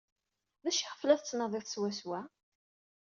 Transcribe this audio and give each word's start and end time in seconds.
D 0.63 0.65
acu 0.69 0.81
iɣef 0.83 1.01
la 1.03 1.19
tettnadiḍ 1.19 1.65
swaswa? 1.67 2.19